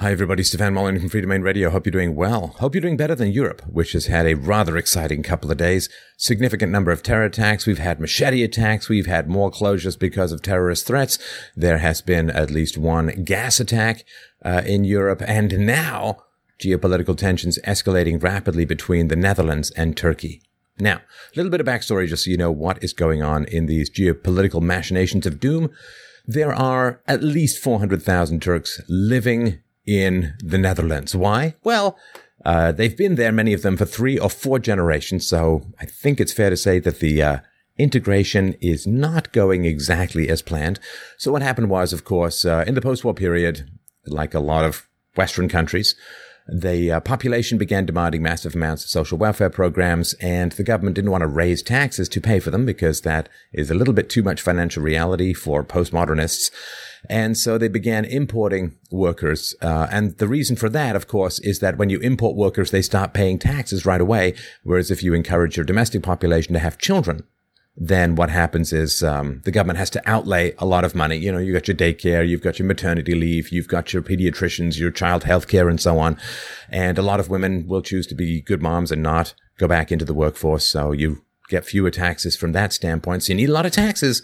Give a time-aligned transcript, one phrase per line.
[0.00, 0.44] Hi, everybody.
[0.44, 1.70] Stefan Molyneux from Freedomain Radio.
[1.70, 2.54] Hope you're doing well.
[2.60, 5.88] Hope you're doing better than Europe, which has had a rather exciting couple of days.
[6.16, 7.66] Significant number of terror attacks.
[7.66, 8.88] We've had machete attacks.
[8.88, 11.18] We've had more closures because of terrorist threats.
[11.56, 14.04] There has been at least one gas attack
[14.44, 15.20] uh, in Europe.
[15.26, 16.18] And now
[16.60, 20.42] geopolitical tensions escalating rapidly between the Netherlands and Turkey.
[20.78, 21.02] Now, a
[21.34, 24.62] little bit of backstory just so you know what is going on in these geopolitical
[24.62, 25.70] machinations of doom.
[26.24, 29.58] There are at least 400,000 Turks living
[29.88, 31.16] in the Netherlands.
[31.16, 31.54] Why?
[31.64, 31.98] Well,
[32.44, 35.26] uh, they've been there, many of them, for three or four generations.
[35.26, 37.38] So I think it's fair to say that the uh,
[37.78, 40.78] integration is not going exactly as planned.
[41.16, 43.70] So what happened was, of course, uh, in the post-war period,
[44.06, 45.96] like a lot of Western countries,
[46.50, 51.10] the uh, population began demanding massive amounts of social welfare programs, and the government didn't
[51.10, 54.22] want to raise taxes to pay for them because that is a little bit too
[54.22, 56.50] much financial reality for postmodernists.
[57.08, 59.54] And so they began importing workers.
[59.60, 62.82] Uh, and the reason for that, of course, is that when you import workers, they
[62.82, 64.34] start paying taxes right away.
[64.62, 67.24] Whereas if you encourage your domestic population to have children,
[67.80, 71.16] then what happens is um, the government has to outlay a lot of money.
[71.16, 74.78] You know, you got your daycare, you've got your maternity leave, you've got your pediatricians,
[74.78, 76.18] your child health care, and so on.
[76.68, 79.92] And a lot of women will choose to be good moms and not go back
[79.92, 80.66] into the workforce.
[80.66, 83.22] So you get fewer taxes from that standpoint.
[83.22, 84.22] So you need a lot of taxes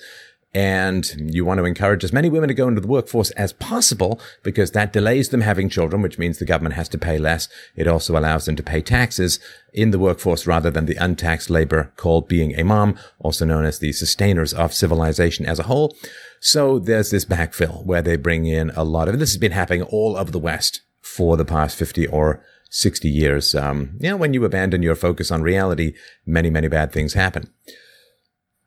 [0.55, 4.21] and you want to encourage as many women to go into the workforce as possible
[4.45, 7.49] because that delays them having children, which means the government has to pay less.
[7.75, 9.41] It also allows them to pay taxes
[9.73, 13.81] in the workforce rather than the untaxed labor called being a mom, also known as
[13.81, 15.97] the sustainers of civilization as a whole.
[16.39, 19.83] So there's this backfill where they bring in a lot of, this has been happening
[19.83, 23.55] all over the West for the past 50 or 60 years.
[23.55, 25.95] Um, you know, when you abandon your focus on reality,
[26.27, 27.53] many, many bad things happen.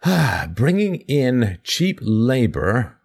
[0.49, 2.97] Bringing in cheap labor,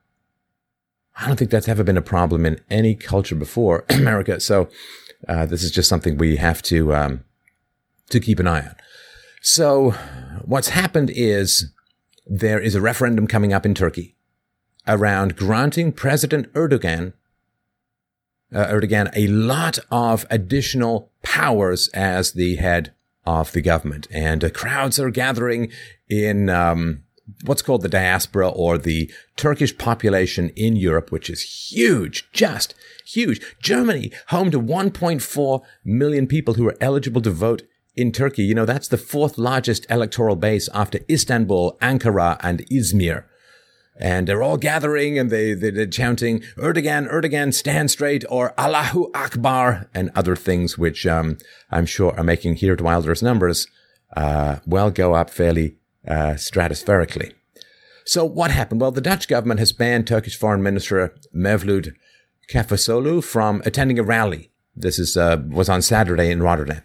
[1.17, 4.41] I don't think that's ever been a problem in any culture before America.
[4.41, 4.69] So
[5.29, 7.25] uh, this is just something we have to um,
[8.11, 8.77] to keep an eye on.
[9.41, 9.93] So
[10.45, 11.73] what's happened is
[12.27, 14.15] there is a referendum coming up in Turkey
[14.87, 17.15] around granting President Erdogan
[18.55, 22.93] uh, Erdogan a lot of additional powers as the head
[23.25, 24.07] of the government.
[24.11, 25.71] And uh, crowds are gathering
[26.09, 27.05] in um,
[27.45, 32.75] what's called the diaspora or the Turkish population in Europe, which is huge, just
[33.07, 33.41] huge.
[33.61, 37.63] Germany, home to 1.4 million people who are eligible to vote
[37.95, 38.43] in Turkey.
[38.43, 43.25] You know, that's the fourth largest electoral base after Istanbul, Ankara, and Izmir
[43.97, 49.11] and they're all gathering and they, they, are chanting Erdogan, Erdogan, stand straight or Allahu
[49.15, 51.39] Akbar and other things, which, um,
[51.71, 53.67] I'm sure are making Geert Wilders' numbers,
[54.17, 55.77] uh, well go up fairly,
[56.07, 57.33] uh, stratospherically.
[58.05, 58.81] So what happened?
[58.81, 61.95] Well, the Dutch government has banned Turkish Foreign Minister Mevlut
[62.51, 64.51] Cavusoglu from attending a rally.
[64.75, 66.83] This is, uh, was on Saturday in Rotterdam.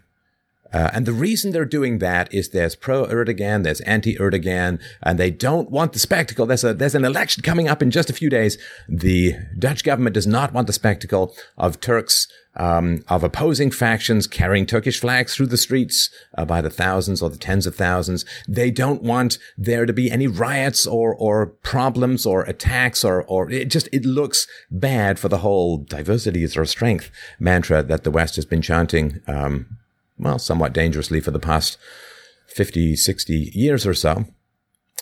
[0.78, 5.18] Uh, and the reason they're doing that is there's pro Erdogan, there's anti Erdogan, and
[5.18, 6.46] they don't want the spectacle.
[6.46, 8.60] There's a, there's an election coming up in just a few days.
[8.88, 12.28] The Dutch government does not want the spectacle of Turks,
[12.58, 17.32] um, of opposing factions carrying Turkish flags through the streets uh, by the thousands or
[17.32, 18.24] the tens of thousands.
[18.48, 23.50] They don't want there to be any riots or, or problems or attacks or, or
[23.50, 27.10] it just, it looks bad for the whole diversity is our strength
[27.40, 29.80] mantra that the West has been chanting, um,
[30.18, 31.78] well, somewhat dangerously for the past
[32.48, 34.26] 50, 60 years or so.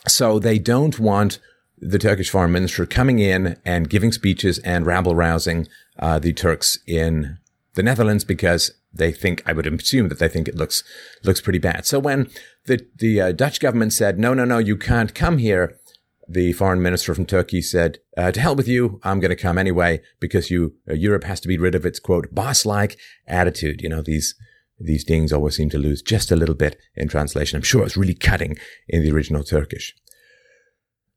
[0.08, 1.38] So they don't want
[1.78, 5.68] the Turkish foreign minister coming in and giving speeches and rabble rousing
[5.98, 7.38] uh, the Turks in
[7.74, 10.82] the Netherlands because they think, I would assume that they think it looks
[11.22, 11.86] looks pretty bad.
[11.86, 12.30] So when
[12.66, 15.78] the the uh, Dutch government said, no, no, no, you can't come here,
[16.28, 19.58] the foreign minister from Turkey said, uh, to hell with you, I'm going to come
[19.58, 23.82] anyway because you uh, Europe has to be rid of its quote boss like attitude.
[23.82, 24.34] You know these
[24.78, 27.56] these things always seem to lose just a little bit in translation.
[27.56, 28.56] I'm sure it's really cutting
[28.88, 29.94] in the original Turkish.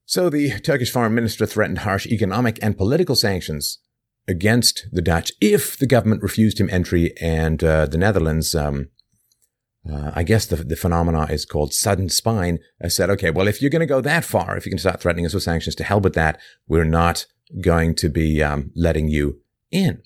[0.06, 3.80] So the Turkish foreign minister threatened harsh economic and political sanctions
[4.28, 8.90] against the Dutch if the government refused him entry and uh, the Netherlands, um,
[9.90, 13.62] uh, I guess the, the phenomena is called sudden spine, uh, said, okay, well, if
[13.62, 15.84] you're going to go that far, if you can start threatening us with sanctions, to
[15.84, 17.26] hell with that, we're not
[17.62, 19.42] going to be um, letting you
[19.72, 20.02] in.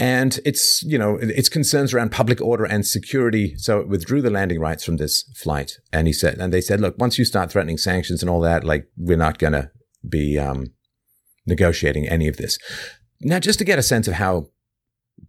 [0.00, 3.54] And it's, you know, it's concerns around public order and security.
[3.58, 5.72] So it withdrew the landing rights from this flight.
[5.92, 8.64] And he said, and they said, look, once you start threatening sanctions and all that,
[8.64, 9.70] like, we're not going to
[10.08, 10.72] be, um,
[11.46, 12.58] negotiating any of this.
[13.20, 14.46] Now, just to get a sense of how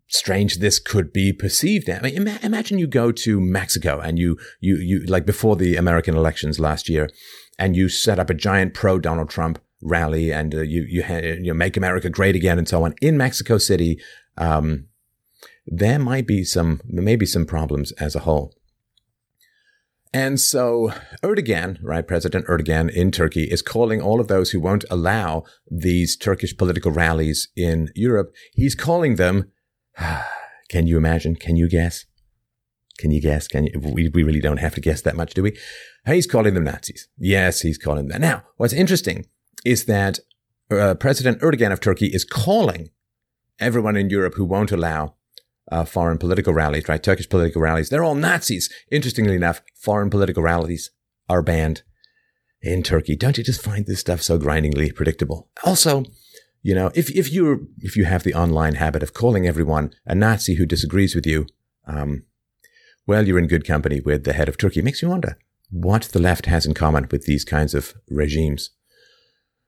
[0.08, 1.90] strange this could be perceived.
[1.90, 5.76] I mean, ima- imagine you go to Mexico and you, you, you, like before the
[5.76, 7.10] American elections last year,
[7.60, 11.04] and you set up a giant pro Donald Trump rally and uh, you, you,
[11.42, 14.00] you make America great again and so on in Mexico City,
[14.42, 14.88] um,
[15.66, 18.54] there might be some, there may be some problems as a whole.
[20.14, 20.92] And so
[21.24, 26.18] Erdogan, right, President Erdogan in Turkey is calling all of those who won't allow these
[26.18, 29.52] Turkish political rallies in Europe, he's calling them,
[30.70, 31.36] can you imagine?
[31.36, 32.06] Can you guess?
[32.98, 33.48] Can you guess?
[33.48, 33.80] Can you?
[33.80, 35.58] We, we really don't have to guess that much, do we?
[36.06, 37.08] He's calling them Nazis.
[37.18, 38.22] Yes, he's calling them.
[38.22, 39.28] Now, what's interesting
[39.64, 40.20] is that
[40.70, 42.90] uh, President Erdogan of Turkey is calling
[43.62, 45.16] everyone in Europe who won't allow
[45.72, 47.02] uh, foreign political rallies, right?
[47.02, 47.90] Turkish political rallies.
[47.90, 48.70] They're all Nazis.
[48.92, 50.92] Interestingly enough, foreign political rallies
[51.30, 51.84] are banned
[52.62, 53.16] in Turkey.
[53.16, 55.50] Don't you just find this stuff so grindingly predictable?
[55.64, 56.04] Also,
[56.62, 60.14] you know, if, if you if you have the online habit of calling everyone a
[60.14, 61.48] Nazi who disagrees with you,
[61.88, 62.24] um,
[63.08, 64.82] well, you're in good company with the head of Turkey.
[64.82, 65.38] It makes you wonder
[65.72, 68.72] what the left has in common with these kinds of regimes.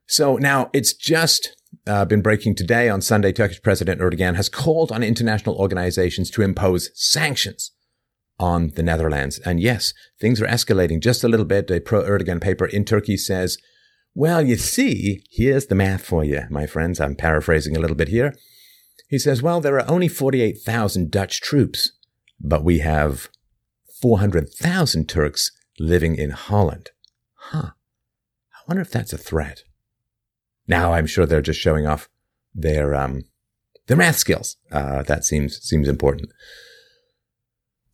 [0.05, 1.55] So now it's just
[1.87, 3.31] uh, been breaking today on Sunday.
[3.31, 7.71] Turkish President Erdogan has called on international organizations to impose sanctions
[8.39, 9.39] on the Netherlands.
[9.39, 11.69] And yes, things are escalating just a little bit.
[11.69, 13.57] A pro Erdogan paper in Turkey says,
[14.15, 16.99] well, you see, here's the math for you, my friends.
[16.99, 18.35] I'm paraphrasing a little bit here.
[19.09, 21.91] He says, well, there are only 48,000 Dutch troops,
[22.39, 23.29] but we have
[24.01, 26.91] 400,000 Turks living in Holland.
[27.35, 27.71] Huh.
[28.53, 29.63] I wonder if that's a threat.
[30.67, 32.09] Now I'm sure they're just showing off
[32.53, 33.23] their um,
[33.87, 34.57] their math skills.
[34.71, 36.31] Uh, that seems seems important.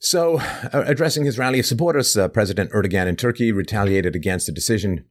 [0.01, 4.53] So, uh, addressing his rally of supporters, uh, President Erdogan in Turkey retaliated against the
[4.53, 5.05] decision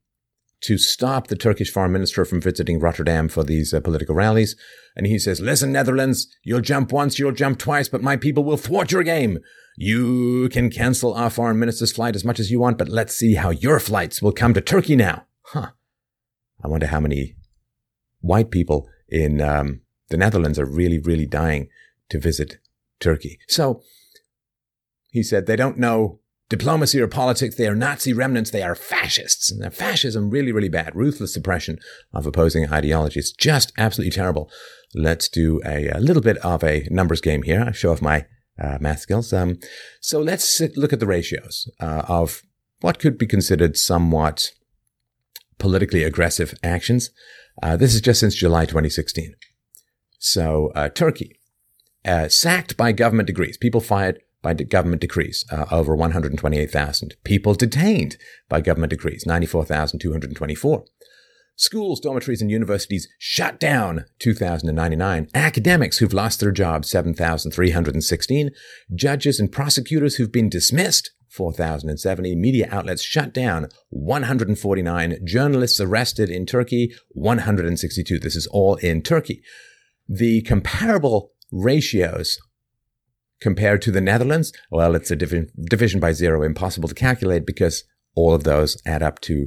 [0.63, 4.57] to stop the Turkish foreign minister from visiting Rotterdam for these uh, political rallies.
[4.97, 8.57] And he says, listen, Netherlands, you'll jump once, you'll jump twice, but my people will
[8.57, 9.39] thwart your game.
[9.77, 13.35] You can cancel our foreign minister's flight as much as you want, but let's see
[13.35, 15.27] how your flights will come to Turkey now.
[15.43, 15.71] Huh.
[16.65, 17.37] I wonder how many
[18.21, 21.69] white people in um, the Netherlands are really, really dying
[22.11, 22.59] to visit
[23.01, 23.39] Turkey.
[23.49, 23.83] So
[25.11, 27.57] he said they don't know diplomacy or politics.
[27.57, 28.51] They are Nazi remnants.
[28.51, 29.51] They are fascists.
[29.51, 30.95] And fascism really, really bad.
[30.95, 31.79] Ruthless suppression
[32.13, 33.33] of opposing ideologies.
[33.33, 34.51] Just absolutely terrible.
[34.95, 37.65] Let's do a, a little bit of a numbers game here.
[37.69, 38.27] I show off my
[38.59, 39.33] uh, math skills.
[39.33, 39.59] Um,
[40.01, 42.43] so let's look at the ratios uh, of
[42.81, 44.53] what could be considered somewhat
[45.59, 47.11] politically aggressive actions.
[47.63, 49.35] Uh, this is just since July 2016.
[50.19, 51.39] So uh, Turkey,
[52.05, 57.17] uh, sacked by government decrees, people fired by government decrees, uh, over 128,000.
[57.25, 58.17] People detained
[58.49, 60.85] by government decrees, 94,224.
[61.57, 65.29] Schools, dormitories, and universities shut down 2,099.
[65.35, 68.51] Academics who've lost their jobs, 7,316.
[68.95, 72.35] Judges and prosecutors who've been dismissed, 4,070.
[72.35, 75.19] Media outlets shut down 149.
[75.25, 78.19] Journalists arrested in Turkey 162.
[78.19, 79.41] This is all in Turkey.
[80.09, 82.39] The comparable ratios
[83.41, 87.85] compared to the Netherlands, well, it's a div- division by zero, impossible to calculate because
[88.17, 89.47] all of those add up to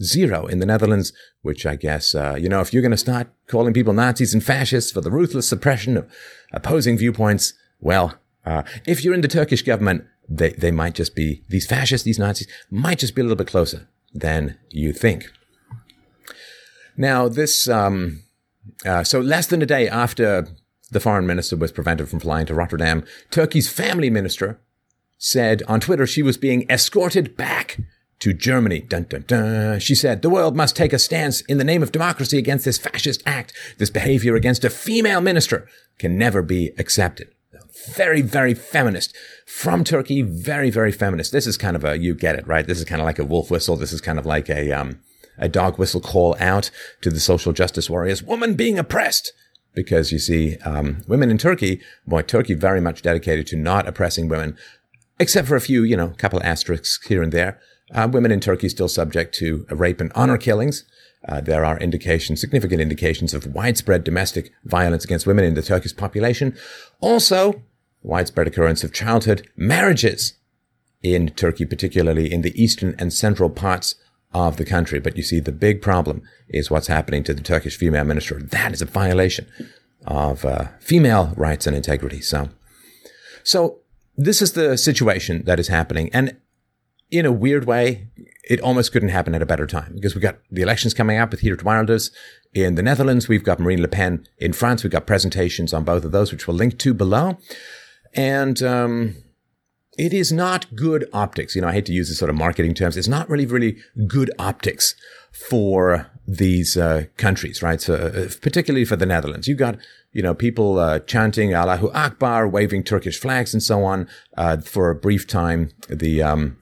[0.00, 3.32] zero in the Netherlands, which I guess, uh, you know, if you're going to start
[3.48, 6.08] calling people Nazis and fascists for the ruthless suppression of
[6.52, 11.42] opposing viewpoints, well, uh, if you're in the Turkish government, they, they might just be,
[11.48, 15.30] these fascists, these Nazis, might just be a little bit closer than you think.
[16.96, 18.22] Now, this, um,
[18.84, 20.46] uh, so less than a day after
[20.90, 24.60] the foreign minister was prevented from flying to Rotterdam, Turkey's family minister
[25.18, 27.78] said on Twitter she was being escorted back
[28.18, 28.80] to Germany.
[28.80, 29.80] Dun, dun, dun.
[29.80, 32.78] She said, the world must take a stance in the name of democracy against this
[32.78, 33.52] fascist act.
[33.78, 35.66] This behavior against a female minister
[35.98, 37.32] can never be accepted
[37.86, 39.14] very, very feminist
[39.46, 40.22] from Turkey.
[40.22, 41.32] Very, very feminist.
[41.32, 42.66] This is kind of a, you get it, right?
[42.66, 43.76] This is kind of like a wolf whistle.
[43.76, 45.00] This is kind of like a, um,
[45.38, 46.70] a dog whistle call out
[47.00, 48.22] to the social justice warriors.
[48.22, 49.32] Woman being oppressed.
[49.74, 54.28] Because you see, um, women in Turkey, boy, Turkey very much dedicated to not oppressing
[54.28, 54.54] women,
[55.18, 57.58] except for a few, you know, couple asterisks here and there.
[57.94, 60.84] Uh, women in Turkey still subject to rape and honor killings.
[61.26, 65.96] Uh, there are indications, significant indications of widespread domestic violence against women in the Turkish
[65.96, 66.54] population.
[67.00, 67.62] Also,
[68.02, 70.34] widespread occurrence of childhood marriages
[71.02, 73.96] in Turkey, particularly in the eastern and central parts
[74.32, 74.98] of the country.
[74.98, 78.38] But you see, the big problem is what's happening to the Turkish female minister.
[78.40, 79.46] That is a violation
[80.06, 82.20] of uh, female rights and integrity.
[82.20, 82.48] So,
[83.42, 83.78] so
[84.16, 86.10] this is the situation that is happening.
[86.12, 86.36] And
[87.10, 88.08] in a weird way,
[88.48, 91.30] it almost couldn't happen at a better time because we've got the elections coming up
[91.30, 92.10] with Geert Wilders
[92.54, 93.28] in the Netherlands.
[93.28, 94.82] We've got Marine Le Pen in France.
[94.82, 97.38] We've got presentations on both of those, which we'll link to below.
[98.14, 99.16] And, um,
[99.98, 101.54] it is not good optics.
[101.54, 102.96] You know, I hate to use this sort of marketing terms.
[102.96, 103.76] It's not really, really
[104.06, 104.94] good optics
[105.30, 107.80] for these uh, countries, right?
[107.80, 109.76] So, uh, particularly for the Netherlands, you've got
[110.12, 114.08] you know people uh, chanting Allahu Akbar, waving Turkish flags, and so on.
[114.36, 116.56] Uh, for a brief time, the um,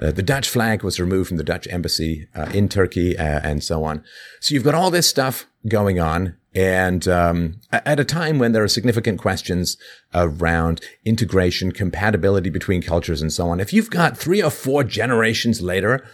[0.00, 3.84] uh, the Dutch flag was removed from the Dutch embassy uh, in Turkey, and so
[3.84, 4.02] on.
[4.40, 8.62] So you've got all this stuff going on, and um, at a time when there
[8.62, 9.76] are significant questions
[10.14, 13.60] around integration, compatibility between cultures, and so on.
[13.60, 16.06] If you've got three or four generations later,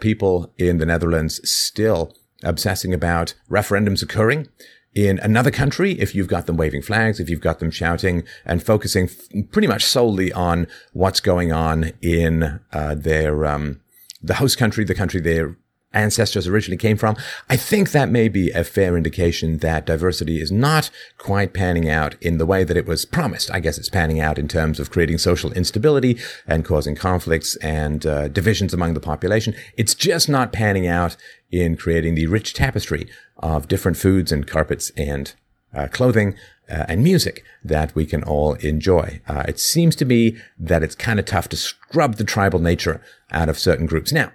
[0.00, 4.48] people in the Netherlands still obsessing about referendums occurring
[4.96, 8.62] in another country, if you've got them waving flags, if you've got them shouting and
[8.62, 13.82] focusing f- pretty much solely on what's going on in uh, their um,
[14.22, 15.58] the host country, the country they're
[15.96, 17.16] ancestors originally came from.
[17.48, 22.14] I think that may be a fair indication that diversity is not quite panning out
[22.20, 23.50] in the way that it was promised.
[23.50, 28.04] I guess it's panning out in terms of creating social instability and causing conflicts and
[28.06, 29.54] uh, divisions among the population.
[29.76, 31.16] It's just not panning out
[31.50, 35.34] in creating the rich tapestry of different foods and carpets and
[35.74, 36.34] uh, clothing
[36.70, 39.20] uh, and music that we can all enjoy.
[39.28, 43.00] Uh, it seems to me that it's kind of tough to scrub the tribal nature
[43.30, 44.12] out of certain groups.
[44.12, 44.32] Now,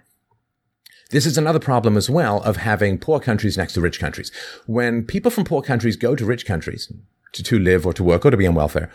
[1.12, 4.32] this is another problem as well of having poor countries next to rich countries.
[4.66, 6.92] When people from poor countries go to rich countries
[7.34, 8.92] to, to live or to work or to be on welfare,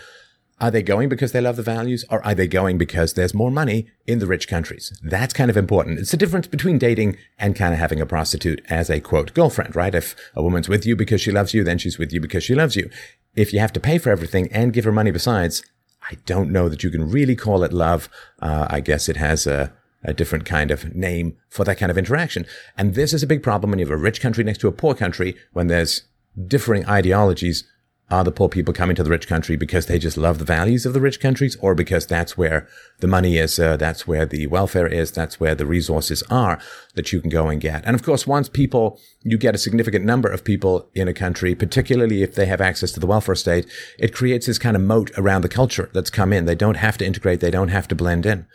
[0.58, 3.50] are they going because they love the values or are they going because there's more
[3.50, 4.98] money in the rich countries?
[5.02, 5.98] That's kind of important.
[5.98, 9.76] It's the difference between dating and kind of having a prostitute as a quote girlfriend,
[9.76, 9.94] right?
[9.94, 12.54] If a woman's with you because she loves you, then she's with you because she
[12.54, 12.88] loves you.
[13.34, 15.62] If you have to pay for everything and give her money besides,
[16.10, 18.08] I don't know that you can really call it love.
[18.40, 21.98] Uh, I guess it has a, a different kind of name for that kind of
[21.98, 22.46] interaction.
[22.76, 24.72] And this is a big problem when you have a rich country next to a
[24.72, 26.02] poor country, when there's
[26.46, 27.64] differing ideologies.
[28.08, 30.86] Are the poor people coming to the rich country because they just love the values
[30.86, 32.68] of the rich countries or because that's where
[33.00, 36.60] the money is, uh, that's where the welfare is, that's where the resources are
[36.94, 37.84] that you can go and get.
[37.84, 41.56] And of course, once people, you get a significant number of people in a country,
[41.56, 43.66] particularly if they have access to the welfare state,
[43.98, 46.44] it creates this kind of moat around the culture that's come in.
[46.44, 47.40] They don't have to integrate.
[47.40, 48.46] They don't have to blend in.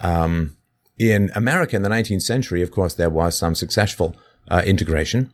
[0.00, 0.56] Um,
[0.98, 4.16] in America in the 19th century, of course, there was some successful
[4.48, 5.32] uh, integration,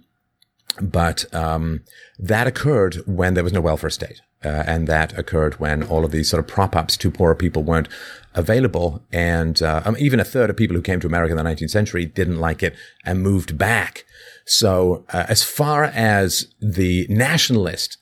[0.81, 1.81] but um,
[2.19, 4.21] that occurred when there was no welfare state.
[4.43, 7.63] Uh, and that occurred when all of these sort of prop ups to poorer people
[7.63, 7.89] weren't
[8.35, 9.03] available.
[9.13, 11.71] And uh, um, even a third of people who came to America in the 19th
[11.71, 12.75] century didn't like it
[13.05, 14.07] and moved back.
[14.47, 17.99] So, uh, as far as the nationalist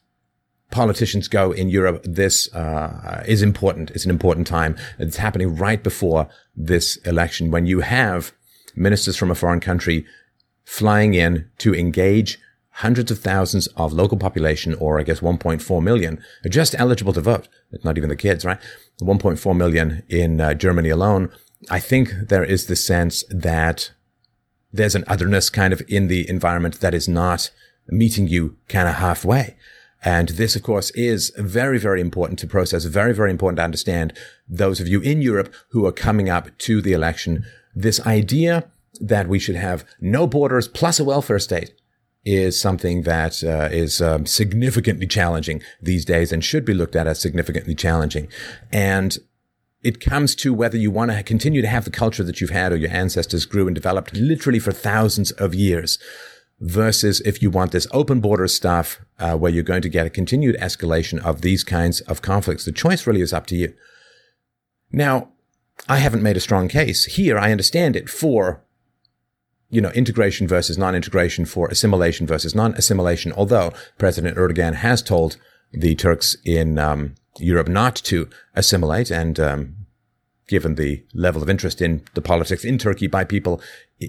[0.71, 3.91] politicians go in Europe, this uh, is important.
[3.93, 4.77] It's an important time.
[4.99, 8.33] It's happening right before this election when you have
[8.77, 10.07] ministers from a foreign country
[10.65, 12.39] flying in to engage
[12.71, 17.21] hundreds of thousands of local population, or I guess 1.4 million, are just eligible to
[17.21, 17.49] vote.
[17.83, 18.61] Not even the kids, right?
[19.01, 21.31] 1.4 million in uh, Germany alone.
[21.71, 23.91] I think there is the sense that
[24.73, 27.51] there's an otherness kind of in the environment that is not
[27.89, 29.57] meeting you kind of halfway.
[30.05, 34.13] And this, of course, is very, very important to process, very, very important to understand
[34.49, 37.45] those of you in Europe who are coming up to the election.
[37.75, 41.73] This idea that we should have no borders plus a welfare state
[42.25, 47.07] is something that uh, is um, significantly challenging these days and should be looked at
[47.07, 48.29] as significantly challenging.
[48.73, 49.19] And
[49.83, 52.73] it comes to whether you want to continue to have the culture that you've had
[52.73, 55.99] or your ancestors grew and developed literally for thousands of years
[56.61, 60.11] versus if you want this open border stuff uh, where you're going to get a
[60.11, 62.65] continued escalation of these kinds of conflicts.
[62.65, 63.75] The choice really is up to you.
[64.91, 65.31] Now,
[65.89, 67.39] I haven't made a strong case here.
[67.39, 68.63] I understand it for,
[69.71, 73.33] you know, integration versus non-integration, for assimilation versus non-assimilation.
[73.33, 75.37] Although President Erdogan has told
[75.73, 79.77] the Turks in um, Europe not to assimilate, and um,
[80.49, 83.61] given the level of interest in the politics in Turkey by people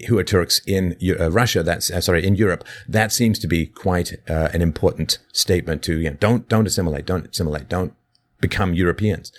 [0.08, 3.66] who are Turks in uh, Russia, that's uh, sorry in Europe, that seems to be
[3.68, 7.94] quite uh, an important statement to you know don't don't assimilate, don't assimilate, don't
[8.40, 9.32] become Europeans.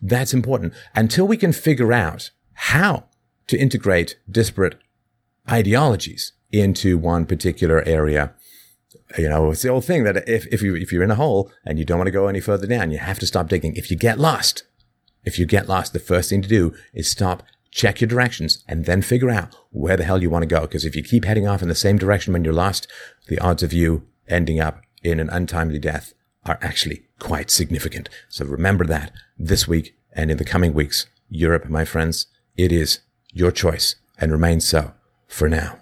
[0.00, 3.04] That's important until we can figure out how
[3.48, 4.76] to integrate disparate
[5.50, 8.32] ideologies into one particular area.
[9.18, 11.50] You know, it's the old thing that if, if you if you're in a hole
[11.64, 13.74] and you don't want to go any further down, you have to stop digging.
[13.76, 14.64] If you get lost,
[15.24, 18.84] if you get lost, the first thing to do is stop, check your directions, and
[18.84, 20.62] then figure out where the hell you want to go.
[20.62, 22.86] Because if you keep heading off in the same direction when you're lost,
[23.28, 26.14] the odds of you ending up in an untimely death
[26.44, 28.08] are actually quite significant.
[28.28, 31.06] So remember that this week and in the coming weeks.
[31.28, 32.26] Europe, my friends,
[32.56, 33.00] it is
[33.32, 34.92] your choice and remains so
[35.26, 35.78] for now.